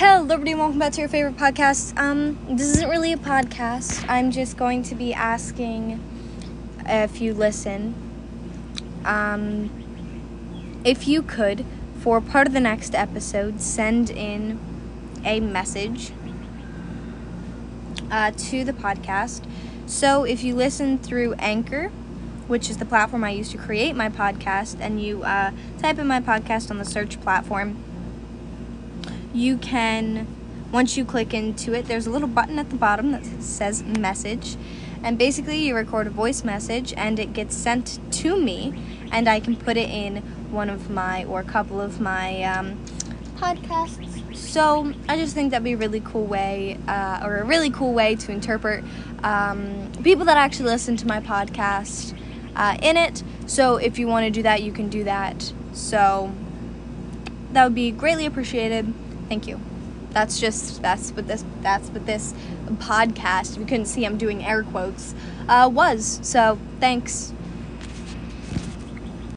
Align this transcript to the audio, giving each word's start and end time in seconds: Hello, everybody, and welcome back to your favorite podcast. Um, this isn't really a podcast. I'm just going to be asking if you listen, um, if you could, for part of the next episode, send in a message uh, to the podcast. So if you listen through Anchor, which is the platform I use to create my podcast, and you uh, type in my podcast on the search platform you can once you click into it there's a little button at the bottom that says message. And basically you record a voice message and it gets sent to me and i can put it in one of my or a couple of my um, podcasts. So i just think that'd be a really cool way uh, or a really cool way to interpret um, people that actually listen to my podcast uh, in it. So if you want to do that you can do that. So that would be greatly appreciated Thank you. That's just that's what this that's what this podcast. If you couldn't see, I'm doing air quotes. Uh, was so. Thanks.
Hello, 0.00 0.22
everybody, 0.22 0.52
and 0.52 0.60
welcome 0.60 0.78
back 0.78 0.94
to 0.94 1.00
your 1.00 1.10
favorite 1.10 1.36
podcast. 1.36 1.94
Um, 1.98 2.38
this 2.48 2.68
isn't 2.68 2.88
really 2.88 3.12
a 3.12 3.18
podcast. 3.18 4.02
I'm 4.08 4.30
just 4.30 4.56
going 4.56 4.82
to 4.84 4.94
be 4.94 5.12
asking 5.12 6.00
if 6.86 7.20
you 7.20 7.34
listen, 7.34 7.94
um, 9.04 9.68
if 10.84 11.06
you 11.06 11.20
could, 11.20 11.66
for 11.98 12.22
part 12.22 12.46
of 12.46 12.54
the 12.54 12.60
next 12.60 12.94
episode, 12.94 13.60
send 13.60 14.08
in 14.08 14.58
a 15.22 15.38
message 15.38 16.12
uh, 18.10 18.30
to 18.34 18.64
the 18.64 18.72
podcast. 18.72 19.44
So 19.84 20.24
if 20.24 20.42
you 20.42 20.54
listen 20.54 20.96
through 20.96 21.34
Anchor, 21.34 21.88
which 22.48 22.70
is 22.70 22.78
the 22.78 22.86
platform 22.86 23.22
I 23.22 23.32
use 23.32 23.50
to 23.50 23.58
create 23.58 23.94
my 23.94 24.08
podcast, 24.08 24.78
and 24.80 25.02
you 25.02 25.24
uh, 25.24 25.50
type 25.78 25.98
in 25.98 26.06
my 26.06 26.22
podcast 26.22 26.70
on 26.70 26.78
the 26.78 26.86
search 26.86 27.20
platform 27.20 27.84
you 29.32 29.56
can 29.56 30.26
once 30.72 30.96
you 30.96 31.04
click 31.04 31.34
into 31.34 31.72
it 31.72 31.86
there's 31.86 32.06
a 32.06 32.10
little 32.10 32.28
button 32.28 32.58
at 32.58 32.70
the 32.70 32.76
bottom 32.76 33.12
that 33.12 33.24
says 33.42 33.82
message. 33.82 34.56
And 35.02 35.16
basically 35.16 35.58
you 35.58 35.74
record 35.74 36.06
a 36.06 36.10
voice 36.10 36.44
message 36.44 36.92
and 36.96 37.18
it 37.18 37.32
gets 37.32 37.56
sent 37.56 37.98
to 38.12 38.36
me 38.36 38.74
and 39.10 39.28
i 39.28 39.40
can 39.40 39.56
put 39.56 39.76
it 39.76 39.88
in 39.88 40.18
one 40.52 40.68
of 40.68 40.90
my 40.90 41.24
or 41.24 41.40
a 41.40 41.44
couple 41.44 41.80
of 41.80 42.00
my 42.00 42.42
um, 42.42 42.78
podcasts. 43.36 44.36
So 44.36 44.92
i 45.08 45.16
just 45.16 45.34
think 45.34 45.50
that'd 45.50 45.64
be 45.64 45.72
a 45.72 45.76
really 45.76 46.00
cool 46.00 46.24
way 46.24 46.78
uh, 46.86 47.20
or 47.24 47.38
a 47.38 47.44
really 47.44 47.70
cool 47.70 47.94
way 47.94 48.14
to 48.16 48.32
interpret 48.32 48.84
um, 49.22 49.90
people 50.02 50.24
that 50.26 50.36
actually 50.36 50.70
listen 50.70 50.96
to 50.98 51.06
my 51.06 51.20
podcast 51.20 52.16
uh, 52.56 52.76
in 52.82 52.96
it. 52.96 53.22
So 53.46 53.76
if 53.76 53.98
you 53.98 54.06
want 54.06 54.26
to 54.26 54.30
do 54.30 54.42
that 54.42 54.62
you 54.62 54.72
can 54.72 54.88
do 54.88 55.04
that. 55.04 55.52
So 55.72 56.32
that 57.52 57.64
would 57.64 57.74
be 57.74 57.90
greatly 57.90 58.26
appreciated 58.26 58.92
Thank 59.30 59.46
you. 59.46 59.60
That's 60.10 60.40
just 60.40 60.82
that's 60.82 61.12
what 61.12 61.28
this 61.28 61.44
that's 61.62 61.88
what 61.90 62.04
this 62.04 62.34
podcast. 62.78 63.52
If 63.52 63.58
you 63.58 63.64
couldn't 63.64 63.86
see, 63.86 64.04
I'm 64.04 64.18
doing 64.18 64.44
air 64.44 64.64
quotes. 64.64 65.14
Uh, 65.48 65.70
was 65.72 66.18
so. 66.22 66.58
Thanks. 66.80 67.32